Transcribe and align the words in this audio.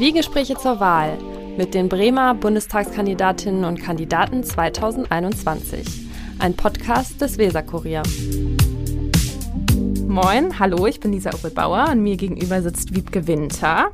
Zwiegespräche 0.00 0.56
zur 0.56 0.80
Wahl 0.80 1.18
mit 1.56 1.74
den 1.74 1.88
Bremer 1.88 2.34
Bundestagskandidatinnen 2.34 3.64
und 3.64 3.80
Kandidaten 3.80 4.42
2021. 4.42 6.08
Ein 6.38 6.54
Podcast 6.54 7.20
des 7.20 7.38
Weserkurier. 7.38 8.02
Moin, 10.06 10.58
hallo, 10.58 10.86
ich 10.86 11.00
bin 11.00 11.12
Lisa 11.12 11.30
Uwe 11.34 11.50
Bauer 11.50 11.90
und 11.92 12.02
mir 12.02 12.16
gegenüber 12.16 12.62
sitzt 12.62 12.94
Wiebke 12.94 13.26
Winter. 13.26 13.90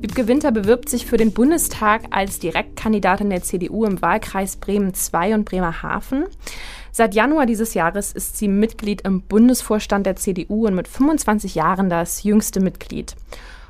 Wiebke 0.00 0.28
Winter 0.28 0.52
bewirbt 0.52 0.88
sich 0.88 1.04
für 1.04 1.18
den 1.18 1.32
Bundestag 1.32 2.04
als 2.10 2.38
Direktkandidatin 2.38 3.28
der 3.28 3.42
CDU 3.42 3.84
im 3.84 4.00
Wahlkreis 4.00 4.56
Bremen 4.56 4.92
II 4.94 5.34
und 5.34 5.44
Bremerhaven. 5.44 6.24
Seit 6.92 7.14
Januar 7.14 7.46
dieses 7.46 7.74
Jahres 7.74 8.12
ist 8.12 8.36
sie 8.36 8.48
Mitglied 8.48 9.02
im 9.02 9.22
Bundesvorstand 9.22 10.06
der 10.06 10.16
CDU 10.16 10.66
und 10.66 10.74
mit 10.74 10.88
25 10.88 11.54
Jahren 11.54 11.88
das 11.88 12.24
jüngste 12.24 12.60
Mitglied. 12.60 13.14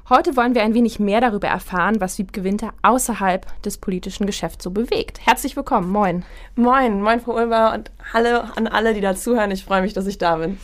Heute 0.08 0.36
wollen 0.36 0.54
wir 0.54 0.62
ein 0.62 0.74
wenig 0.74 0.98
mehr 0.98 1.20
darüber 1.20 1.46
erfahren, 1.46 2.00
was 2.00 2.18
Wiebke 2.18 2.42
Winter 2.42 2.72
außerhalb 2.82 3.46
des 3.62 3.78
politischen 3.78 4.26
Geschäfts 4.26 4.64
so 4.64 4.70
bewegt. 4.70 5.24
Herzlich 5.24 5.54
willkommen, 5.54 5.90
moin. 5.90 6.24
Moin, 6.56 7.02
moin 7.02 7.20
Frau 7.20 7.36
Ulmer 7.36 7.74
und 7.74 7.90
hallo 8.12 8.40
an 8.56 8.66
alle, 8.66 8.94
die 8.94 9.02
dazuhören. 9.02 9.50
Ich 9.50 9.64
freue 9.64 9.82
mich, 9.82 9.92
dass 9.92 10.06
ich 10.06 10.18
da 10.18 10.36
bin. 10.36 10.58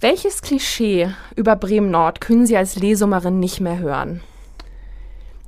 Welches 0.00 0.42
Klischee 0.42 1.08
über 1.34 1.56
Bremen 1.56 1.90
Nord 1.90 2.20
können 2.20 2.44
Sie 2.44 2.56
als 2.56 2.76
Lesummerin 2.76 3.38
nicht 3.38 3.60
mehr 3.60 3.78
hören? 3.78 4.20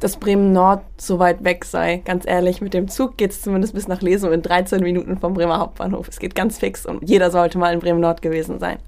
Dass 0.01 0.19
Bremen 0.19 0.53
Nord 0.53 0.83
so 0.99 1.19
weit 1.19 1.43
weg 1.43 1.65
sei. 1.65 2.03
Ganz 2.05 2.27
ehrlich, 2.27 2.61
mit 2.61 2.75
dem 2.75 2.89
Zug 2.89 3.17
geht 3.17 3.31
es 3.31 3.41
zumindest 3.43 3.75
bis 3.75 3.89
nach 3.89 4.03
Lesum 4.03 4.33
in 4.33 4.43
13 4.43 4.83
Minuten 4.83 5.19
vom 5.19 5.35
Bremer 5.35 5.59
Hauptbahnhof. 5.59 6.09
Es 6.09 6.19
geht 6.19 6.35
ganz 6.35 6.59
fix 6.59 6.85
und 6.85 7.09
jeder 7.09 7.31
sollte 7.31 7.59
mal 7.59 7.73
in 7.73 7.81
Bremen 7.81 8.01
Nord 8.01 8.21
gewesen 8.21 8.59
sein. 8.59 8.79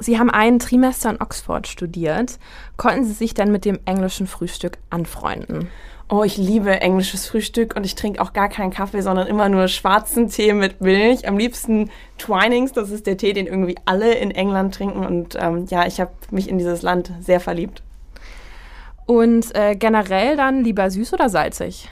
Sie 0.00 0.18
haben 0.18 0.30
ein 0.30 0.58
Trimester 0.58 1.10
in 1.10 1.20
Oxford 1.20 1.68
studiert. 1.68 2.38
Konnten 2.76 3.04
Sie 3.04 3.12
sich 3.12 3.34
dann 3.34 3.52
mit 3.52 3.64
dem 3.64 3.78
englischen 3.84 4.26
Frühstück 4.26 4.78
anfreunden? 4.88 5.68
Oh, 6.08 6.24
ich 6.24 6.36
liebe 6.38 6.80
englisches 6.80 7.28
Frühstück 7.28 7.76
und 7.76 7.86
ich 7.86 7.94
trinke 7.94 8.20
auch 8.20 8.32
gar 8.32 8.48
keinen 8.48 8.72
Kaffee, 8.72 9.02
sondern 9.02 9.28
immer 9.28 9.48
nur 9.48 9.68
schwarzen 9.68 10.28
Tee 10.28 10.54
mit 10.54 10.80
Milch. 10.80 11.28
Am 11.28 11.38
liebsten 11.38 11.90
Twinings, 12.18 12.72
das 12.72 12.90
ist 12.90 13.06
der 13.06 13.16
Tee, 13.16 13.32
den 13.32 13.46
irgendwie 13.46 13.76
alle 13.84 14.14
in 14.14 14.32
England 14.32 14.74
trinken. 14.74 15.06
Und 15.06 15.36
ähm, 15.38 15.66
ja, 15.68 15.86
ich 15.86 16.00
habe 16.00 16.10
mich 16.32 16.48
in 16.48 16.58
dieses 16.58 16.82
Land 16.82 17.12
sehr 17.20 17.38
verliebt. 17.38 17.82
Und 19.10 19.56
äh, 19.56 19.74
generell 19.74 20.36
dann 20.36 20.62
lieber 20.62 20.88
süß 20.88 21.14
oder 21.14 21.28
salzig? 21.28 21.88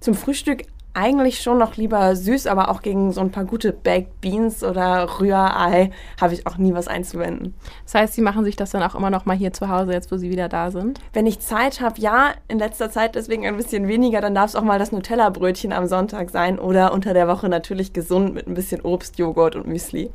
Zum 0.00 0.14
Frühstück 0.14 0.62
eigentlich 0.94 1.42
schon 1.42 1.58
noch 1.58 1.76
lieber 1.76 2.16
süß, 2.16 2.46
aber 2.46 2.70
auch 2.70 2.80
gegen 2.80 3.12
so 3.12 3.20
ein 3.20 3.30
paar 3.30 3.44
gute 3.44 3.74
Baked 3.74 4.18
Beans 4.22 4.64
oder 4.64 5.20
Rührei 5.20 5.90
habe 6.18 6.32
ich 6.32 6.46
auch 6.46 6.56
nie 6.56 6.72
was 6.72 6.88
einzuwenden. 6.88 7.52
Das 7.84 7.96
heißt, 7.96 8.14
Sie 8.14 8.22
machen 8.22 8.44
sich 8.44 8.56
das 8.56 8.70
dann 8.70 8.82
auch 8.82 8.94
immer 8.94 9.10
noch 9.10 9.26
mal 9.26 9.36
hier 9.36 9.52
zu 9.52 9.68
Hause, 9.68 9.92
jetzt 9.92 10.10
wo 10.10 10.16
Sie 10.16 10.30
wieder 10.30 10.48
da 10.48 10.70
sind? 10.70 11.00
Wenn 11.12 11.26
ich 11.26 11.40
Zeit 11.40 11.82
habe, 11.82 12.00
ja, 12.00 12.30
in 12.48 12.58
letzter 12.58 12.90
Zeit 12.90 13.14
deswegen 13.14 13.46
ein 13.46 13.58
bisschen 13.58 13.86
weniger, 13.86 14.22
dann 14.22 14.34
darf 14.34 14.48
es 14.48 14.56
auch 14.56 14.62
mal 14.62 14.78
das 14.78 14.90
Nutella-Brötchen 14.90 15.74
am 15.74 15.86
Sonntag 15.86 16.30
sein 16.30 16.58
oder 16.58 16.94
unter 16.94 17.12
der 17.12 17.28
Woche 17.28 17.50
natürlich 17.50 17.92
gesund 17.92 18.32
mit 18.32 18.46
ein 18.46 18.54
bisschen 18.54 18.80
Obst, 18.80 19.18
Joghurt 19.18 19.54
und 19.54 19.66
Müsli. 19.66 20.10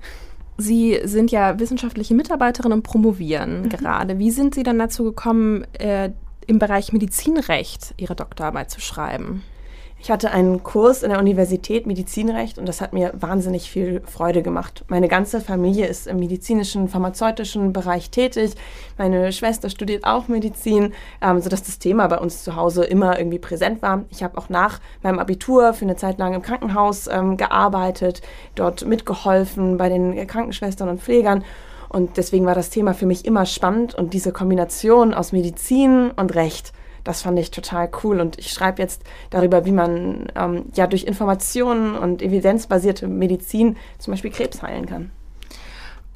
Sie 0.57 0.99
sind 1.03 1.31
ja 1.31 1.59
wissenschaftliche 1.59 2.15
Mitarbeiterin 2.15 2.73
und 2.73 2.83
promovieren 2.83 3.63
mhm. 3.63 3.69
gerade. 3.69 4.19
Wie 4.19 4.31
sind 4.31 4.55
Sie 4.55 4.63
dann 4.63 4.79
dazu 4.79 5.03
gekommen, 5.03 5.65
äh, 5.73 6.11
im 6.47 6.59
Bereich 6.59 6.93
Medizinrecht 6.93 7.93
Ihre 7.97 8.15
Doktorarbeit 8.15 8.71
zu 8.71 8.81
schreiben? 8.81 9.43
Ich 9.99 10.11
hatte 10.11 10.29
einen 10.29 10.61
Kurs 10.63 11.01
in 11.01 11.09
der 11.09 11.19
Universität 11.19 11.87
Medizinrecht 11.87 12.59
und 12.59 12.67
das 12.67 12.81
hat 12.81 12.93
mir 12.93 13.13
wahnsinnig 13.17 13.69
viel 13.69 14.01
Freude 14.05 14.43
gemacht. 14.43 14.85
Meine 14.89 15.07
ganze 15.07 15.41
Familie 15.41 15.87
ist 15.87 16.05
im 16.05 16.19
medizinischen, 16.19 16.87
pharmazeutischen 16.87 17.73
Bereich 17.73 18.11
tätig. 18.11 18.51
Meine 18.97 19.31
Schwester 19.31 19.71
studiert 19.71 20.05
auch 20.05 20.27
Medizin, 20.27 20.93
ähm, 21.19 21.41
sodass 21.41 21.63
das 21.63 21.79
Thema 21.79 22.07
bei 22.07 22.19
uns 22.19 22.43
zu 22.43 22.55
Hause 22.55 22.83
immer 22.83 23.17
irgendwie 23.17 23.39
präsent 23.39 23.81
war. 23.81 24.05
Ich 24.11 24.21
habe 24.21 24.37
auch 24.37 24.49
nach 24.49 24.79
meinem 25.01 25.17
Abitur 25.17 25.73
für 25.73 25.85
eine 25.85 25.95
Zeit 25.95 26.19
lang 26.19 26.35
im 26.35 26.43
Krankenhaus 26.43 27.07
ähm, 27.07 27.35
gearbeitet, 27.35 28.21
dort 28.53 28.85
mitgeholfen 28.85 29.77
bei 29.77 29.89
den 29.89 30.27
Krankenschwestern 30.27 30.89
und 30.89 31.01
Pflegern. 31.01 31.43
Und 31.89 32.17
deswegen 32.17 32.45
war 32.45 32.55
das 32.55 32.69
Thema 32.69 32.93
für 32.93 33.05
mich 33.07 33.25
immer 33.25 33.47
spannend 33.47 33.95
und 33.95 34.13
diese 34.13 34.31
Kombination 34.31 35.13
aus 35.13 35.31
Medizin 35.31 36.11
und 36.11 36.35
Recht 36.35 36.71
das 37.07 37.21
fand 37.21 37.39
ich 37.39 37.51
total 37.51 37.89
cool. 38.03 38.19
Und 38.19 38.37
ich 38.37 38.51
schreibe 38.51 38.81
jetzt 38.81 39.01
darüber, 39.29 39.65
wie 39.65 39.71
man 39.71 40.27
ähm, 40.35 40.65
ja 40.75 40.87
durch 40.87 41.05
Informationen 41.05 41.95
und 41.95 42.21
evidenzbasierte 42.21 43.07
Medizin 43.07 43.77
zum 43.97 44.11
Beispiel 44.11 44.31
Krebs 44.31 44.61
heilen 44.61 44.85
kann. 44.85 45.11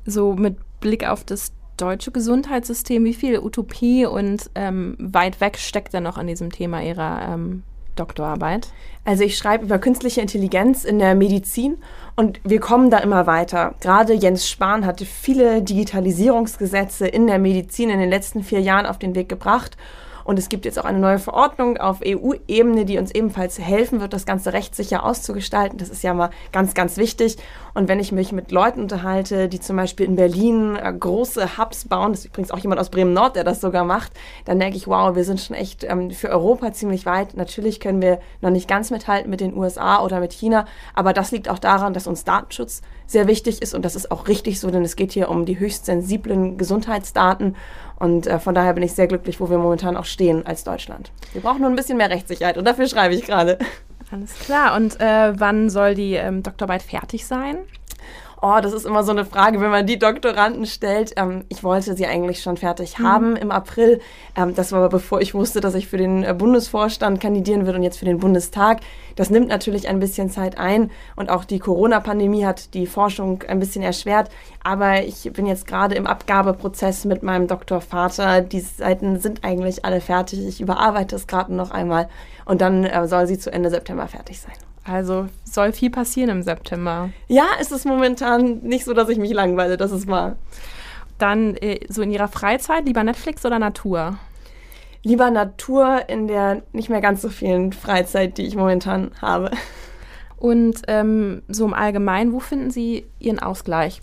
So 0.05 0.33
mit 0.33 0.57
Blick 0.81 1.07
auf 1.07 1.23
das 1.23 1.53
deutsche 1.77 2.11
Gesundheitssystem, 2.11 3.05
wie 3.05 3.13
viel 3.13 3.39
Utopie 3.39 4.05
und 4.05 4.49
ähm, 4.55 4.97
weit 4.99 5.39
weg 5.39 5.57
steckt 5.57 5.93
denn 5.93 6.03
noch 6.03 6.17
in 6.17 6.27
diesem 6.27 6.51
Thema 6.51 6.83
Ihrer 6.83 7.33
ähm, 7.33 7.63
Doktorarbeit? 7.95 8.73
Also 9.05 9.23
ich 9.23 9.37
schreibe 9.37 9.65
über 9.65 9.79
künstliche 9.79 10.19
Intelligenz 10.19 10.83
in 10.83 10.99
der 10.99 11.15
Medizin 11.15 11.77
und 12.17 12.41
wir 12.43 12.59
kommen 12.59 12.89
da 12.89 12.97
immer 12.97 13.27
weiter. 13.27 13.75
Gerade 13.79 14.13
Jens 14.13 14.49
Spahn 14.49 14.85
hatte 14.85 15.05
viele 15.05 15.61
Digitalisierungsgesetze 15.61 17.07
in 17.07 17.27
der 17.27 17.39
Medizin 17.39 17.89
in 17.89 17.99
den 17.99 18.09
letzten 18.09 18.43
vier 18.43 18.59
Jahren 18.59 18.85
auf 18.85 18.99
den 18.99 19.15
Weg 19.15 19.29
gebracht. 19.29 19.77
Und 20.23 20.39
es 20.39 20.49
gibt 20.49 20.65
jetzt 20.65 20.79
auch 20.79 20.85
eine 20.85 20.99
neue 20.99 21.19
Verordnung 21.19 21.77
auf 21.77 21.99
EU-Ebene, 22.05 22.85
die 22.85 22.97
uns 22.97 23.11
ebenfalls 23.11 23.59
helfen 23.59 24.01
wird, 24.01 24.13
das 24.13 24.25
Ganze 24.25 24.53
rechtssicher 24.53 25.03
auszugestalten. 25.05 25.77
Das 25.77 25.89
ist 25.89 26.03
ja 26.03 26.13
mal 26.13 26.29
ganz, 26.51 26.73
ganz 26.73 26.97
wichtig. 26.97 27.37
Und 27.73 27.87
wenn 27.87 27.99
ich 27.99 28.11
mich 28.11 28.31
mit 28.31 28.51
Leuten 28.51 28.81
unterhalte, 28.81 29.47
die 29.47 29.59
zum 29.59 29.77
Beispiel 29.77 30.05
in 30.05 30.15
Berlin 30.15 30.75
äh, 30.75 30.93
große 30.93 31.57
Hubs 31.57 31.87
bauen, 31.87 32.11
das 32.11 32.21
ist 32.21 32.27
übrigens 32.27 32.51
auch 32.51 32.59
jemand 32.59 32.81
aus 32.81 32.89
Bremen-Nord, 32.89 33.35
der 33.35 33.43
das 33.43 33.61
sogar 33.61 33.85
macht, 33.85 34.11
dann 34.45 34.59
denke 34.59 34.77
ich, 34.77 34.87
wow, 34.87 35.15
wir 35.15 35.23
sind 35.23 35.39
schon 35.39 35.55
echt 35.55 35.83
ähm, 35.83 36.11
für 36.11 36.29
Europa 36.29 36.73
ziemlich 36.73 37.05
weit. 37.05 37.35
Natürlich 37.35 37.79
können 37.79 38.01
wir 38.01 38.19
noch 38.41 38.49
nicht 38.49 38.67
ganz 38.67 38.91
mithalten 38.91 39.29
mit 39.29 39.41
den 39.41 39.55
USA 39.55 40.03
oder 40.03 40.19
mit 40.19 40.33
China, 40.33 40.65
aber 40.93 41.13
das 41.13 41.31
liegt 41.31 41.49
auch 41.49 41.59
daran, 41.59 41.93
dass 41.93 42.07
uns 42.07 42.23
Datenschutz 42.23 42.81
sehr 43.07 43.27
wichtig 43.27 43.61
ist 43.61 43.73
und 43.73 43.83
das 43.83 43.95
ist 43.95 44.11
auch 44.11 44.27
richtig 44.27 44.59
so, 44.59 44.71
denn 44.71 44.83
es 44.83 44.95
geht 44.95 45.11
hier 45.11 45.29
um 45.29 45.45
die 45.45 45.59
höchst 45.59 45.85
sensiblen 45.85 46.57
Gesundheitsdaten 46.57 47.55
und 48.01 48.25
äh, 48.25 48.39
von 48.39 48.55
daher 48.55 48.73
bin 48.73 48.83
ich 48.83 48.93
sehr 48.93 49.05
glücklich, 49.05 49.39
wo 49.39 49.49
wir 49.49 49.59
momentan 49.59 49.95
auch 49.95 50.05
stehen 50.05 50.20
als 50.45 50.63
Deutschland. 50.63 51.11
Wir 51.33 51.41
brauchen 51.41 51.61
nur 51.61 51.69
ein 51.69 51.75
bisschen 51.75 51.97
mehr 51.97 52.09
Rechtssicherheit 52.09 52.57
und 52.57 52.65
dafür 52.65 52.87
schreibe 52.87 53.15
ich 53.15 53.25
gerade. 53.25 53.57
Alles 54.11 54.33
klar. 54.39 54.75
Und 54.75 54.99
äh, 54.99 55.39
wann 55.39 55.69
soll 55.69 55.95
die 55.95 56.13
ähm, 56.13 56.43
Doktorarbeit 56.43 56.81
fertig 56.81 57.25
sein? 57.25 57.57
Oh, 58.43 58.57
das 58.59 58.73
ist 58.73 58.87
immer 58.87 59.03
so 59.03 59.11
eine 59.11 59.23
Frage, 59.23 59.61
wenn 59.61 59.69
man 59.69 59.85
die 59.85 59.99
Doktoranden 59.99 60.65
stellt. 60.65 61.13
Ähm, 61.15 61.43
ich 61.49 61.63
wollte 61.63 61.95
sie 61.95 62.07
eigentlich 62.07 62.41
schon 62.41 62.57
fertig 62.57 62.97
mhm. 62.97 63.07
haben 63.07 63.35
im 63.35 63.51
April. 63.51 64.01
Ähm, 64.35 64.55
das 64.55 64.71
war 64.71 64.79
aber 64.79 64.89
bevor 64.89 65.21
ich 65.21 65.35
wusste, 65.35 65.61
dass 65.61 65.75
ich 65.75 65.87
für 65.87 65.97
den 65.97 66.23
äh, 66.23 66.33
Bundesvorstand 66.33 67.21
kandidieren 67.21 67.67
würde 67.67 67.77
und 67.77 67.83
jetzt 67.83 67.99
für 67.99 68.05
den 68.05 68.17
Bundestag. 68.17 68.79
Das 69.15 69.29
nimmt 69.29 69.47
natürlich 69.47 69.87
ein 69.87 69.99
bisschen 69.99 70.31
Zeit 70.31 70.57
ein 70.57 70.89
und 71.15 71.29
auch 71.29 71.45
die 71.45 71.59
Corona-Pandemie 71.59 72.43
hat 72.43 72.73
die 72.73 72.87
Forschung 72.87 73.43
ein 73.47 73.59
bisschen 73.59 73.83
erschwert. 73.83 74.31
Aber 74.63 75.03
ich 75.03 75.31
bin 75.31 75.45
jetzt 75.45 75.67
gerade 75.67 75.93
im 75.93 76.07
Abgabeprozess 76.07 77.05
mit 77.05 77.21
meinem 77.21 77.45
Doktorvater. 77.45 78.41
Die 78.41 78.61
Seiten 78.61 79.19
sind 79.19 79.43
eigentlich 79.43 79.85
alle 79.85 80.01
fertig. 80.01 80.47
Ich 80.47 80.61
überarbeite 80.61 81.15
es 81.15 81.27
gerade 81.27 81.53
noch 81.53 81.69
einmal 81.69 82.09
und 82.45 82.61
dann 82.61 82.85
äh, 82.85 83.07
soll 83.07 83.27
sie 83.27 83.37
zu 83.37 83.53
Ende 83.53 83.69
September 83.69 84.07
fertig 84.07 84.41
sein. 84.41 84.70
Also 84.83 85.27
soll 85.43 85.73
viel 85.73 85.91
passieren 85.91 86.29
im 86.29 86.41
September. 86.41 87.09
Ja, 87.27 87.45
es 87.59 87.71
ist 87.71 87.85
momentan 87.85 88.59
nicht 88.59 88.85
so, 88.85 88.93
dass 88.93 89.09
ich 89.09 89.17
mich 89.17 89.31
langweile, 89.31 89.77
das 89.77 89.91
ist 89.91 90.07
wahr. 90.07 90.37
Dann 91.17 91.55
äh, 91.57 91.79
so 91.87 92.01
in 92.01 92.11
Ihrer 92.11 92.27
Freizeit 92.27 92.85
lieber 92.85 93.03
Netflix 93.03 93.45
oder 93.45 93.59
Natur? 93.59 94.17
Lieber 95.03 95.29
Natur 95.29 96.09
in 96.09 96.27
der 96.27 96.63
nicht 96.73 96.89
mehr 96.89 97.01
ganz 97.01 97.21
so 97.21 97.29
vielen 97.29 97.73
Freizeit, 97.73 98.37
die 98.37 98.47
ich 98.47 98.55
momentan 98.55 99.11
habe. 99.21 99.51
Und 100.37 100.81
ähm, 100.87 101.43
so 101.47 101.65
im 101.65 101.73
Allgemeinen, 101.75 102.33
wo 102.33 102.39
finden 102.39 102.71
Sie 102.71 103.05
Ihren 103.19 103.37
Ausgleich? 103.37 104.01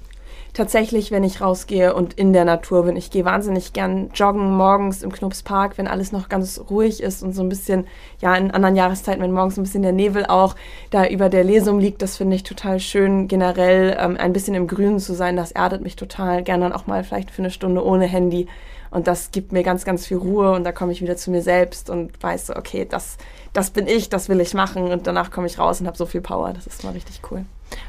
Tatsächlich, 0.53 1.11
wenn 1.11 1.25
ich 1.25 1.41
rausgehe 1.41 1.95
und 1.95 2.15
in 2.15 2.33
der 2.33 2.45
Natur 2.45 2.85
bin. 2.85 2.97
Ich 2.97 3.11
gehe 3.11 3.25
wahnsinnig 3.25 3.73
gern 3.73 4.11
joggen 4.15 4.57
morgens 4.57 5.03
im 5.03 5.13
Knupspark, 5.13 5.79
wenn 5.79 5.87
alles 5.87 6.13
noch 6.13 6.29
ganz 6.29 6.61
ruhig 6.71 7.03
ist 7.03 7.23
und 7.23 7.33
so 7.33 7.43
ein 7.43 7.49
bisschen, 7.49 7.87
ja, 8.21 8.35
in 8.35 8.51
anderen 8.51 8.77
Jahreszeiten, 8.77 9.23
wenn 9.23 9.33
morgens 9.33 9.57
ein 9.57 9.63
bisschen 9.63 9.83
der 9.83 9.93
Nebel 9.93 10.27
auch 10.27 10.57
da 10.91 11.07
über 11.07 11.29
der 11.29 11.45
Lesung 11.45 11.81
liegt, 11.81 12.03
das 12.03 12.17
finde 12.17 12.37
ich 12.37 12.43
total 12.43 12.81
schön. 12.81 13.29
Generell 13.29 13.97
ähm, 13.99 14.17
ein 14.19 14.33
bisschen 14.33 14.55
im 14.55 14.67
Grünen 14.67 14.99
zu 14.99 15.15
sein, 15.15 15.37
das 15.37 15.53
erdet 15.53 15.83
mich 15.83 15.97
total. 15.97 16.43
Gerne 16.43 16.65
dann 16.65 16.73
auch 16.73 16.87
mal 16.87 17.05
vielleicht 17.05 17.31
für 17.31 17.43
eine 17.43 17.51
Stunde 17.51 17.85
ohne 17.85 18.07
Handy. 18.07 18.49
Und 18.91 19.07
das 19.07 19.31
gibt 19.31 19.53
mir 19.53 19.63
ganz, 19.63 19.85
ganz 19.85 20.07
viel 20.07 20.17
Ruhe 20.17 20.53
und 20.53 20.65
da 20.65 20.73
komme 20.73 20.93
ich 20.93 21.03
wieder 21.03 21.17
zu 21.17 21.31
mir 21.31 21.43
selbst 21.43 21.91
und 21.91 22.23
weiß 22.23 22.49
so, 22.49 22.57
okay, 22.57 22.87
das, 22.89 23.17
das 23.53 23.71
bin 23.71 23.87
ich, 23.87 24.09
das 24.09 24.29
will 24.29 24.41
ich 24.41 24.55
machen 24.55 24.91
und 24.91 25.07
danach 25.07 25.31
komme 25.31 25.47
ich 25.47 25.59
raus 25.59 25.81
und 25.81 25.87
habe 25.87 25.97
so 25.97 26.07
viel 26.07 26.21
Power. 26.21 26.53
Das 26.53 26.67
ist 26.67 26.85
mal 26.85 26.93
richtig 26.93 27.21
cool. 27.31 27.45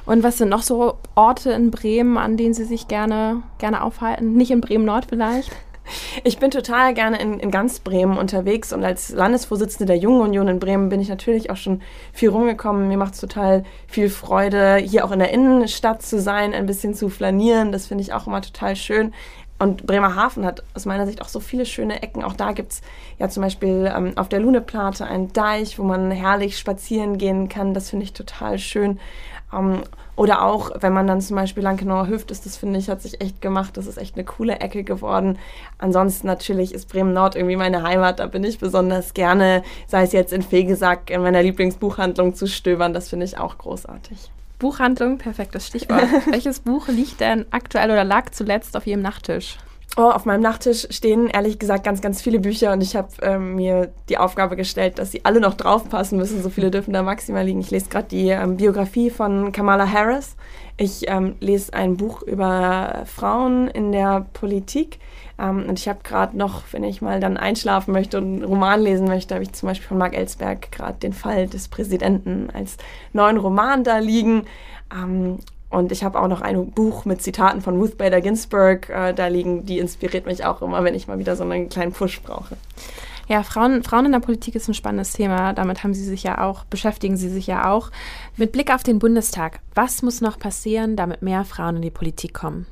Und 0.06 0.24
was 0.24 0.38
sind 0.38 0.50
noch 0.50 0.64
so 0.64 0.96
Orte 1.16 1.52
in 1.52 1.72
Bremen, 1.72 2.18
an 2.18 2.38
denen 2.38 2.54
Sie 2.54 2.66
sich 2.66 2.88
gerne, 2.88 3.44
gerne 3.60 3.84
aufhalten? 3.84 4.34
Nicht 4.34 4.52
in 4.52 4.62
Bremen-Nord 4.62 5.06
vielleicht? 5.08 5.52
Ich 6.24 6.38
bin 6.38 6.52
total 6.52 6.94
gerne 6.94 7.20
in, 7.20 7.40
in, 7.40 7.50
ganz 7.50 7.80
Bremen 7.80 8.18
unterwegs 8.18 8.74
und 8.74 8.84
als 8.84 9.10
Landesvorsitzende 9.10 9.86
der 9.86 9.98
Jungen 9.98 10.22
Union 10.22 10.48
in 10.48 10.60
Bremen 10.60 10.90
bin 10.90 11.02
ich 11.02 11.10
natürlich 11.10 11.50
auch 11.50 11.58
schon 11.58 11.82
viel 12.14 12.30
rumgekommen. 12.30 12.88
Mir 12.88 12.98
macht 12.98 13.16
es 13.16 13.20
total 13.20 13.64
viel 13.88 14.10
Freude, 14.10 14.76
hier 14.76 15.04
auch 15.04 15.12
in 15.12 15.18
der 15.18 15.32
Innenstadt 15.32 16.04
zu 16.04 16.22
sein, 16.22 16.54
ein 16.54 16.68
bisschen 16.68 16.94
zu 16.94 17.10
flanieren. 17.10 17.72
Das 17.72 17.88
finde 17.88 18.04
ich 18.04 18.14
auch 18.14 18.28
immer 18.28 18.42
total 18.42 18.76
schön. 18.76 19.14
Und 19.60 19.86
Bremerhaven 19.86 20.46
hat 20.46 20.64
aus 20.74 20.86
meiner 20.86 21.06
Sicht 21.06 21.22
auch 21.22 21.28
so 21.28 21.42
viele 21.42 21.66
schöne 21.66 22.02
Ecken. 22.02 22.24
Auch 22.24 22.34
da 22.34 22.54
gibt 22.54 22.72
es 22.72 22.82
ja 23.18 23.28
zum 23.28 23.44
Beispiel 23.44 23.92
ähm, 23.94 24.14
auf 24.16 24.30
der 24.30 24.40
Luneplate 24.40 25.06
einen 25.06 25.34
Deich, 25.34 25.78
wo 25.78 25.84
man 25.84 26.12
herrlich 26.12 26.58
spazieren 26.58 27.18
gehen 27.18 27.50
kann. 27.50 27.74
Das 27.74 27.90
finde 27.90 28.06
ich 28.06 28.14
total 28.14 28.58
schön. 28.58 29.00
Ähm, 29.54 29.84
oder 30.16 30.44
auch, 30.44 30.72
wenn 30.80 30.94
man 30.94 31.08
dann 31.08 31.22
zum 31.22 31.36
Beispiel 31.36 31.64
Lankenauer 31.64 32.08
Hüft 32.08 32.32
ist, 32.32 32.46
das 32.46 32.58
finde 32.58 32.80
ich, 32.80 32.90
hat 32.90 33.02
sich 33.02 33.22
echt 33.22 33.42
gemacht. 33.42 33.76
Das 33.76 33.86
ist 33.86 33.98
echt 33.98 34.16
eine 34.16 34.26
coole 34.26 34.60
Ecke 34.60 34.84
geworden. 34.84 35.38
Ansonsten 35.78 36.28
natürlich 36.28 36.74
ist 36.74 36.90
Bremen 36.90 37.14
Nord 37.14 37.36
irgendwie 37.36 37.56
meine 37.58 37.84
Heimat. 37.84 38.20
Da 38.20 38.28
bin 38.28 38.46
ich 38.46 38.60
besonders 38.60 39.14
gerne, 39.14 39.64
sei 39.88 40.04
es 40.04 40.14
jetzt 40.14 40.32
in 40.32 40.42
Fegesack, 40.42 41.10
in 41.10 41.22
meiner 41.22 41.44
Lieblingsbuchhandlung 41.44 42.34
zu 42.34 42.48
stöbern. 42.48 42.94
Das 42.94 43.10
finde 43.10 43.26
ich 43.26 43.38
auch 43.38 43.58
großartig. 43.58 44.32
Buchhandlung, 44.60 45.18
perfektes 45.18 45.68
Stichwort. 45.68 46.04
Welches 46.28 46.60
Buch 46.60 46.88
liegt 46.90 47.22
denn 47.22 47.46
aktuell 47.52 47.90
oder 47.92 48.04
lag 48.04 48.30
zuletzt 48.32 48.78
auf 48.78 48.86
Ihrem 48.86 49.02
Nachttisch? 49.02 49.58
Oh, 50.02 50.12
auf 50.12 50.24
meinem 50.24 50.40
Nachttisch 50.40 50.88
stehen 50.92 51.28
ehrlich 51.28 51.60
gesagt 51.60 51.84
ganz, 51.84 52.00
ganz 52.00 52.22
viele 52.22 52.40
Bücher 52.40 52.72
und 52.72 52.80
ich 52.80 52.96
habe 52.96 53.10
ähm, 53.22 53.56
mir 53.56 53.92
die 54.08 54.18
Aufgabe 54.18 54.56
gestellt, 54.56 54.98
dass 54.98 55.12
sie 55.12 55.26
alle 55.26 55.42
noch 55.42 55.56
draufpassen 55.56 56.18
müssen. 56.18 56.42
So 56.42 56.50
viele 56.50 56.72
dürfen 56.72 56.94
da 56.94 57.04
maximal 57.04 57.44
liegen. 57.44 57.60
Ich 57.60 57.70
lese 57.70 57.90
gerade 57.90 58.08
die 58.08 58.30
ähm, 58.30 58.56
Biografie 58.56 59.10
von 59.10 59.52
Kamala 59.52 59.92
Harris. 59.92 60.38
Ich 60.78 61.10
ähm, 61.10 61.36
lese 61.42 61.74
ein 61.74 61.98
Buch 61.98 62.22
über 62.22 63.04
Frauen 63.08 63.68
in 63.68 63.92
der 63.92 64.26
Politik. 64.32 65.00
Ähm, 65.38 65.66
und 65.68 65.78
ich 65.78 65.90
habe 65.90 66.00
gerade 66.02 66.38
noch, 66.38 66.64
wenn 66.72 66.86
ich 66.86 67.02
mal 67.02 67.20
dann 67.20 67.36
einschlafen 67.36 67.92
möchte 67.92 68.20
und 68.20 68.24
einen 68.24 68.44
Roman 68.46 68.80
lesen 68.80 69.06
möchte, 69.06 69.36
habe 69.36 69.44
ich 69.44 69.52
zum 69.52 69.68
Beispiel 69.68 69.90
von 69.90 69.98
Mark 69.98 70.16
Ellsberg 70.16 70.72
gerade 70.72 70.98
den 71.00 71.12
Fall 71.12 71.48
des 71.48 71.68
Präsidenten 71.68 72.50
als 72.54 72.78
neuen 73.12 73.36
Roman 73.36 73.84
da 73.84 73.98
liegen. 73.98 74.46
Und 75.70 75.92
ich 75.92 76.04
habe 76.04 76.20
auch 76.20 76.28
noch 76.28 76.42
ein 76.42 76.72
Buch 76.72 77.06
mit 77.06 77.22
Zitaten 77.22 77.62
von 77.62 77.78
Ruth 77.78 77.98
Bader 77.98 78.22
Ginsburg 78.22 78.90
äh, 78.90 79.14
da 79.14 79.28
liegen. 79.28 79.66
Die 79.66 79.80
inspiriert 79.80 80.26
mich 80.26 80.44
auch 80.44 80.62
immer, 80.62 80.84
wenn 80.84 80.96
ich 80.96 81.08
mal 81.08 81.20
wieder 81.20 81.36
so 81.36 81.44
einen 81.44 81.70
kleinen 81.70 81.92
Push 81.92 82.22
brauche. 82.22 82.58
Ja, 83.28 83.44
Frauen, 83.44 83.84
Frauen 83.84 84.08
in 84.08 84.12
der 84.12 84.20
Politik 84.20 84.56
ist 84.56 84.68
ein 84.68 84.74
spannendes 84.74 85.14
Thema. 85.14 85.54
Damit 85.54 85.84
haben 85.84 85.94
Sie 85.94 86.04
sich 86.04 86.24
ja 86.24 86.44
auch, 86.44 86.64
beschäftigen 86.66 87.16
Sie 87.16 87.30
sich 87.30 87.46
ja 87.46 87.72
auch. 87.72 87.92
Mit 88.38 88.52
Blick 88.52 88.74
auf 88.74 88.82
den 88.82 88.98
Bundestag, 88.98 89.60
was 89.76 90.02
muss 90.02 90.22
noch 90.22 90.40
passieren, 90.40 90.96
damit 90.96 91.22
mehr 91.22 91.46
Frauen 91.46 91.76
in 91.76 91.82
die 91.84 91.92
Politik 91.92 92.34
kommen? 92.34 92.66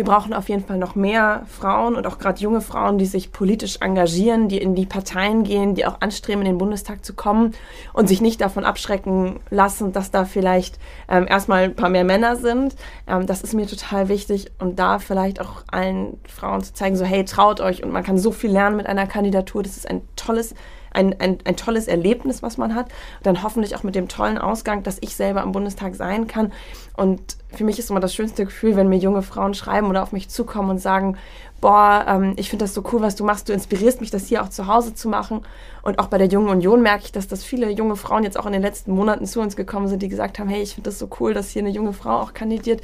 Wir 0.00 0.06
brauchen 0.06 0.32
auf 0.32 0.48
jeden 0.48 0.64
Fall 0.64 0.78
noch 0.78 0.94
mehr 0.94 1.42
Frauen 1.46 1.94
und 1.94 2.06
auch 2.06 2.18
gerade 2.18 2.40
junge 2.40 2.62
Frauen, 2.62 2.96
die 2.96 3.04
sich 3.04 3.32
politisch 3.32 3.76
engagieren, 3.82 4.48
die 4.48 4.56
in 4.56 4.74
die 4.74 4.86
Parteien 4.86 5.44
gehen, 5.44 5.74
die 5.74 5.84
auch 5.84 6.00
anstreben, 6.00 6.40
in 6.40 6.46
den 6.46 6.56
Bundestag 6.56 7.04
zu 7.04 7.12
kommen 7.12 7.52
und 7.92 8.08
sich 8.08 8.22
nicht 8.22 8.40
davon 8.40 8.64
abschrecken 8.64 9.40
lassen, 9.50 9.92
dass 9.92 10.10
da 10.10 10.24
vielleicht 10.24 10.78
ähm, 11.06 11.26
erstmal 11.28 11.64
ein 11.64 11.76
paar 11.76 11.90
mehr 11.90 12.04
Männer 12.04 12.36
sind. 12.36 12.76
Ähm, 13.06 13.26
das 13.26 13.42
ist 13.42 13.52
mir 13.52 13.66
total 13.66 14.08
wichtig 14.08 14.50
und 14.58 14.78
da 14.78 15.00
vielleicht 15.00 15.38
auch 15.38 15.64
allen 15.70 16.18
Frauen 16.26 16.62
zu 16.62 16.72
zeigen, 16.72 16.96
so 16.96 17.04
hey, 17.04 17.26
traut 17.26 17.60
euch 17.60 17.82
und 17.82 17.92
man 17.92 18.02
kann 18.02 18.16
so 18.16 18.32
viel 18.32 18.52
lernen 18.52 18.78
mit 18.78 18.86
einer 18.86 19.06
Kandidatur. 19.06 19.62
Das 19.62 19.76
ist 19.76 19.86
ein 19.86 20.00
tolles 20.16 20.54
ein, 20.90 21.18
ein, 21.20 21.38
ein 21.44 21.56
tolles 21.56 21.88
Erlebnis, 21.88 22.42
was 22.42 22.58
man 22.58 22.74
hat. 22.74 22.86
Dann 23.22 23.42
hoffentlich 23.42 23.76
auch 23.76 23.82
mit 23.82 23.94
dem 23.94 24.08
tollen 24.08 24.38
Ausgang, 24.38 24.82
dass 24.82 24.98
ich 25.00 25.14
selber 25.16 25.42
am 25.42 25.52
Bundestag 25.52 25.94
sein 25.94 26.26
kann. 26.26 26.52
Und 26.96 27.20
für 27.48 27.64
mich 27.64 27.78
ist 27.78 27.90
immer 27.90 28.00
das 28.00 28.14
schönste 28.14 28.44
Gefühl, 28.44 28.76
wenn 28.76 28.88
mir 28.88 28.98
junge 28.98 29.22
Frauen 29.22 29.54
schreiben 29.54 29.88
oder 29.88 30.02
auf 30.02 30.12
mich 30.12 30.28
zukommen 30.28 30.70
und 30.70 30.78
sagen, 30.78 31.16
boah, 31.60 32.04
ähm, 32.08 32.34
ich 32.36 32.50
finde 32.50 32.64
das 32.64 32.74
so 32.74 32.84
cool, 32.92 33.00
was 33.00 33.16
du 33.16 33.24
machst. 33.24 33.48
Du 33.48 33.52
inspirierst 33.52 34.00
mich, 34.00 34.10
das 34.10 34.26
hier 34.26 34.42
auch 34.42 34.48
zu 34.48 34.66
Hause 34.66 34.94
zu 34.94 35.08
machen. 35.08 35.42
Und 35.82 35.98
auch 35.98 36.06
bei 36.06 36.18
der 36.18 36.28
Jungen 36.28 36.48
Union 36.48 36.82
merke 36.82 37.04
ich, 37.04 37.12
dass 37.12 37.28
das 37.28 37.44
viele 37.44 37.70
junge 37.70 37.96
Frauen 37.96 38.24
jetzt 38.24 38.38
auch 38.38 38.46
in 38.46 38.52
den 38.52 38.62
letzten 38.62 38.92
Monaten 38.92 39.26
zu 39.26 39.40
uns 39.40 39.56
gekommen 39.56 39.88
sind, 39.88 40.02
die 40.02 40.08
gesagt 40.08 40.38
haben, 40.38 40.48
hey, 40.48 40.62
ich 40.62 40.74
finde 40.74 40.90
das 40.90 40.98
so 40.98 41.08
cool, 41.20 41.34
dass 41.34 41.50
hier 41.50 41.62
eine 41.62 41.70
junge 41.70 41.92
Frau 41.92 42.20
auch 42.20 42.34
kandidiert 42.34 42.82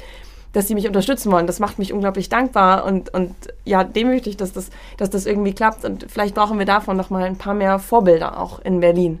dass 0.57 0.67
sie 0.67 0.73
mich 0.73 0.87
unterstützen 0.87 1.31
wollen. 1.31 1.45
Das 1.45 1.59
macht 1.59 1.77
mich 1.77 1.93
unglaublich 1.93 2.29
dankbar 2.29 2.83
und, 2.83 3.13
und 3.13 3.35
ja, 3.63 3.83
demütig, 3.83 4.37
dass 4.37 4.53
das, 4.53 4.71
dass 4.97 5.11
das 5.11 5.27
irgendwie 5.27 5.53
klappt. 5.53 5.85
Und 5.85 6.07
vielleicht 6.09 6.33
brauchen 6.33 6.57
wir 6.57 6.65
davon 6.65 6.97
noch 6.97 7.11
mal 7.11 7.23
ein 7.23 7.37
paar 7.37 7.53
mehr 7.53 7.77
Vorbilder 7.77 8.39
auch 8.39 8.57
in 8.61 8.79
Berlin. 8.79 9.19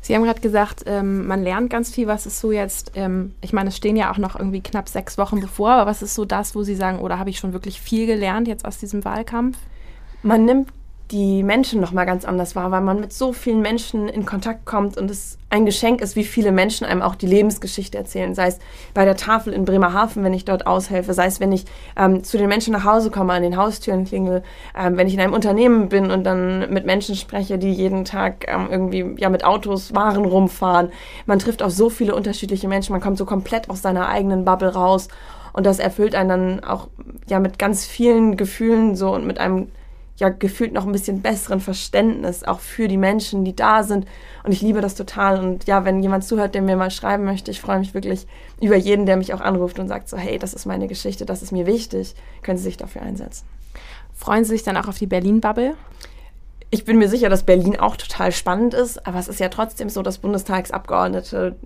Sie 0.00 0.14
haben 0.14 0.24
gerade 0.24 0.40
gesagt, 0.40 0.84
ähm, 0.86 1.26
man 1.26 1.42
lernt 1.42 1.68
ganz 1.68 1.94
viel. 1.94 2.06
Was 2.06 2.24
ist 2.24 2.40
so 2.40 2.50
jetzt, 2.50 2.92
ähm, 2.94 3.34
ich 3.42 3.52
meine, 3.52 3.68
es 3.68 3.76
stehen 3.76 3.94
ja 3.94 4.10
auch 4.10 4.16
noch 4.16 4.36
irgendwie 4.36 4.62
knapp 4.62 4.88
sechs 4.88 5.18
Wochen 5.18 5.40
bevor, 5.40 5.72
aber 5.72 5.90
was 5.90 6.00
ist 6.00 6.14
so 6.14 6.24
das, 6.24 6.54
wo 6.54 6.62
Sie 6.62 6.74
sagen, 6.74 7.00
oder 7.00 7.18
habe 7.18 7.28
ich 7.28 7.38
schon 7.38 7.52
wirklich 7.52 7.78
viel 7.78 8.06
gelernt 8.06 8.48
jetzt 8.48 8.64
aus 8.64 8.78
diesem 8.78 9.04
Wahlkampf? 9.04 9.58
Man 10.22 10.46
nimmt 10.46 10.70
die 11.10 11.42
Menschen 11.42 11.80
noch 11.80 11.92
mal 11.92 12.04
ganz 12.04 12.24
anders 12.24 12.54
wahr, 12.54 12.70
weil 12.70 12.82
man 12.82 13.00
mit 13.00 13.12
so 13.12 13.32
vielen 13.32 13.60
Menschen 13.60 14.08
in 14.08 14.24
Kontakt 14.24 14.64
kommt 14.64 14.96
und 14.96 15.10
es 15.10 15.38
ein 15.48 15.66
Geschenk 15.66 16.00
ist, 16.00 16.14
wie 16.14 16.22
viele 16.22 16.52
Menschen 16.52 16.86
einem 16.86 17.02
auch 17.02 17.16
die 17.16 17.26
Lebensgeschichte 17.26 17.98
erzählen. 17.98 18.36
Sei 18.36 18.46
es 18.46 18.60
bei 18.94 19.04
der 19.04 19.16
Tafel 19.16 19.52
in 19.52 19.64
Bremerhaven, 19.64 20.22
wenn 20.22 20.32
ich 20.32 20.44
dort 20.44 20.68
aushelfe, 20.68 21.12
sei 21.12 21.26
es, 21.26 21.40
wenn 21.40 21.50
ich 21.50 21.64
ähm, 21.96 22.22
zu 22.22 22.38
den 22.38 22.48
Menschen 22.48 22.72
nach 22.72 22.84
Hause 22.84 23.10
komme, 23.10 23.32
an 23.32 23.42
den 23.42 23.56
Haustüren 23.56 24.04
klingel, 24.04 24.44
ähm, 24.78 24.96
wenn 24.96 25.08
ich 25.08 25.14
in 25.14 25.20
einem 25.20 25.32
Unternehmen 25.32 25.88
bin 25.88 26.12
und 26.12 26.22
dann 26.22 26.72
mit 26.72 26.86
Menschen 26.86 27.16
spreche, 27.16 27.58
die 27.58 27.72
jeden 27.72 28.04
Tag 28.04 28.46
ähm, 28.46 28.68
irgendwie 28.70 29.16
ja 29.18 29.28
mit 29.28 29.44
Autos 29.44 29.92
Waren 29.92 30.24
rumfahren. 30.24 30.90
Man 31.26 31.40
trifft 31.40 31.62
auf 31.62 31.72
so 31.72 31.90
viele 31.90 32.14
unterschiedliche 32.14 32.68
Menschen, 32.68 32.92
man 32.92 33.00
kommt 33.00 33.18
so 33.18 33.24
komplett 33.24 33.68
aus 33.68 33.82
seiner 33.82 34.08
eigenen 34.08 34.44
Bubble 34.44 34.72
raus 34.72 35.08
und 35.52 35.66
das 35.66 35.80
erfüllt 35.80 36.14
einen 36.14 36.28
dann 36.28 36.64
auch 36.64 36.86
ja 37.28 37.40
mit 37.40 37.58
ganz 37.58 37.84
vielen 37.84 38.36
Gefühlen 38.36 38.94
so 38.94 39.12
und 39.12 39.26
mit 39.26 39.40
einem 39.40 39.66
ja 40.20 40.28
gefühlt 40.28 40.72
noch 40.72 40.86
ein 40.86 40.92
bisschen 40.92 41.22
besseren 41.22 41.60
Verständnis 41.60 42.44
auch 42.44 42.60
für 42.60 42.88
die 42.88 42.96
Menschen, 42.96 43.44
die 43.44 43.56
da 43.56 43.82
sind. 43.82 44.06
Und 44.44 44.52
ich 44.52 44.62
liebe 44.62 44.80
das 44.80 44.94
total. 44.94 45.40
Und 45.40 45.66
ja, 45.66 45.84
wenn 45.84 46.02
jemand 46.02 46.24
zuhört, 46.24 46.54
der 46.54 46.62
mir 46.62 46.76
mal 46.76 46.90
schreiben 46.90 47.24
möchte, 47.24 47.50
ich 47.50 47.60
freue 47.60 47.78
mich 47.78 47.94
wirklich 47.94 48.26
über 48.60 48.76
jeden, 48.76 49.06
der 49.06 49.16
mich 49.16 49.34
auch 49.34 49.40
anruft 49.40 49.78
und 49.78 49.88
sagt 49.88 50.08
so, 50.08 50.16
hey, 50.16 50.38
das 50.38 50.54
ist 50.54 50.66
meine 50.66 50.86
Geschichte, 50.86 51.26
das 51.26 51.42
ist 51.42 51.52
mir 51.52 51.66
wichtig, 51.66 52.14
können 52.42 52.58
Sie 52.58 52.64
sich 52.64 52.76
dafür 52.76 53.02
einsetzen. 53.02 53.46
Freuen 54.14 54.44
Sie 54.44 54.50
sich 54.50 54.62
dann 54.62 54.76
auch 54.76 54.88
auf 54.88 54.98
die 54.98 55.06
Berlin-Bubble? 55.06 55.74
Ich 56.70 56.84
bin 56.84 56.98
mir 56.98 57.08
sicher, 57.08 57.28
dass 57.28 57.42
Berlin 57.42 57.80
auch 57.80 57.96
total 57.96 58.30
spannend 58.30 58.74
ist, 58.74 59.04
aber 59.06 59.18
es 59.18 59.26
ist 59.26 59.40
ja 59.40 59.48
trotzdem 59.48 59.88
so, 59.88 60.02
dass 60.02 60.18
Bundestagsabgeordnete 60.18 61.56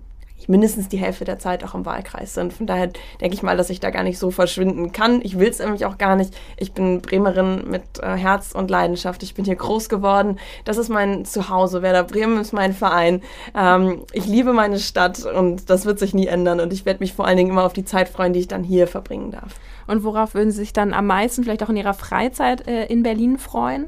mindestens 0.47 0.87
die 0.89 0.97
Hälfte 0.97 1.25
der 1.25 1.39
Zeit 1.39 1.63
auch 1.63 1.75
im 1.75 1.85
Wahlkreis 1.85 2.33
sind. 2.33 2.53
Von 2.53 2.67
daher 2.67 2.89
denke 3.21 3.35
ich 3.35 3.43
mal, 3.43 3.57
dass 3.57 3.69
ich 3.69 3.79
da 3.79 3.89
gar 3.89 4.03
nicht 4.03 4.19
so 4.19 4.31
verschwinden 4.31 4.91
kann. 4.91 5.21
Ich 5.23 5.39
will 5.39 5.49
es 5.49 5.59
nämlich 5.59 5.85
auch 5.85 5.97
gar 5.97 6.15
nicht. 6.15 6.35
Ich 6.57 6.73
bin 6.73 7.01
Bremerin 7.01 7.69
mit 7.69 7.83
äh, 8.01 8.15
Herz 8.15 8.51
und 8.53 8.69
Leidenschaft. 8.69 9.23
Ich 9.23 9.33
bin 9.33 9.45
hier 9.45 9.55
groß 9.55 9.89
geworden. 9.89 10.39
Das 10.63 10.77
ist 10.77 10.89
mein 10.89 11.25
Zuhause. 11.25 11.81
Werder 11.81 12.03
Bremen 12.03 12.39
ist 12.39 12.53
mein 12.53 12.73
Verein. 12.73 13.21
Ähm, 13.55 14.03
ich 14.13 14.25
liebe 14.25 14.53
meine 14.53 14.79
Stadt 14.79 15.25
und 15.25 15.69
das 15.69 15.85
wird 15.85 15.99
sich 15.99 16.13
nie 16.13 16.27
ändern. 16.27 16.59
Und 16.59 16.73
ich 16.73 16.85
werde 16.85 16.99
mich 16.99 17.13
vor 17.13 17.25
allen 17.25 17.37
Dingen 17.37 17.49
immer 17.49 17.63
auf 17.63 17.73
die 17.73 17.85
Zeit 17.85 18.09
freuen, 18.09 18.33
die 18.33 18.39
ich 18.39 18.47
dann 18.47 18.63
hier 18.63 18.87
verbringen 18.87 19.31
darf. 19.31 19.55
Und 19.87 20.03
worauf 20.03 20.33
würden 20.33 20.51
Sie 20.51 20.57
sich 20.57 20.73
dann 20.73 20.93
am 20.93 21.07
meisten 21.07 21.43
vielleicht 21.43 21.63
auch 21.63 21.69
in 21.69 21.77
Ihrer 21.77 21.93
Freizeit 21.93 22.67
äh, 22.67 22.85
in 22.85 23.03
Berlin 23.03 23.37
freuen? 23.37 23.85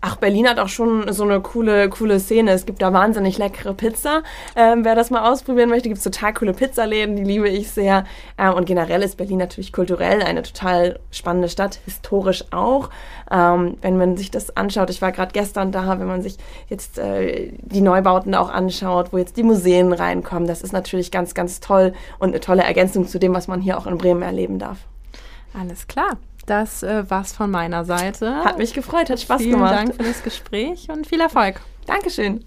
Ach, 0.00 0.16
Berlin 0.16 0.48
hat 0.48 0.58
auch 0.58 0.68
schon 0.68 1.12
so 1.12 1.24
eine 1.24 1.40
coole, 1.40 1.88
coole 1.88 2.20
Szene. 2.20 2.52
Es 2.52 2.66
gibt 2.66 2.82
da 2.82 2.92
wahnsinnig 2.92 3.36
leckere 3.38 3.74
Pizza. 3.74 4.22
Ähm, 4.54 4.84
wer 4.84 4.94
das 4.94 5.10
mal 5.10 5.30
ausprobieren 5.30 5.68
möchte, 5.68 5.88
gibt 5.88 5.98
es 5.98 6.04
total 6.04 6.32
coole 6.34 6.52
Pizzaläden, 6.52 7.16
die 7.16 7.24
liebe 7.24 7.48
ich 7.48 7.70
sehr. 7.70 8.04
Ähm, 8.38 8.54
und 8.54 8.66
generell 8.66 9.02
ist 9.02 9.16
Berlin 9.16 9.38
natürlich 9.38 9.72
kulturell 9.72 10.22
eine 10.22 10.42
total 10.42 11.00
spannende 11.10 11.48
Stadt, 11.48 11.80
historisch 11.84 12.44
auch. 12.52 12.90
Ähm, 13.30 13.76
wenn 13.82 13.96
man 13.96 14.16
sich 14.16 14.30
das 14.30 14.56
anschaut, 14.56 14.90
ich 14.90 15.02
war 15.02 15.12
gerade 15.12 15.32
gestern 15.32 15.72
da, 15.72 15.98
wenn 15.98 16.06
man 16.06 16.22
sich 16.22 16.36
jetzt 16.68 16.98
äh, 16.98 17.52
die 17.60 17.80
Neubauten 17.80 18.34
auch 18.34 18.50
anschaut, 18.50 19.12
wo 19.12 19.18
jetzt 19.18 19.36
die 19.36 19.42
Museen 19.42 19.92
reinkommen, 19.92 20.46
das 20.46 20.62
ist 20.62 20.72
natürlich 20.72 21.10
ganz, 21.10 21.34
ganz 21.34 21.60
toll 21.60 21.92
und 22.18 22.28
eine 22.28 22.40
tolle 22.40 22.62
Ergänzung 22.62 23.06
zu 23.08 23.18
dem, 23.18 23.34
was 23.34 23.48
man 23.48 23.60
hier 23.60 23.78
auch 23.78 23.86
in 23.86 23.98
Bremen 23.98 24.22
erleben 24.22 24.58
darf. 24.58 24.78
Alles 25.58 25.86
klar. 25.88 26.18
Das 26.48 26.82
äh, 26.82 27.08
war's 27.10 27.34
von 27.34 27.50
meiner 27.50 27.84
Seite. 27.84 28.36
Hat 28.42 28.56
mich 28.56 28.72
gefreut, 28.72 29.10
hat 29.10 29.20
Spaß 29.20 29.42
Vielen 29.42 29.52
gemacht. 29.52 29.74
Vielen 29.74 29.86
Dank 29.88 29.96
für 29.96 30.02
das 30.02 30.22
Gespräch 30.22 30.88
und 30.88 31.06
viel 31.06 31.20
Erfolg. 31.20 31.60
Dankeschön. 31.84 32.42